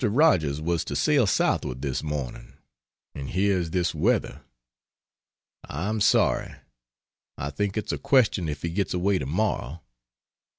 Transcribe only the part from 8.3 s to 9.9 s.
if he gets away tomorrow.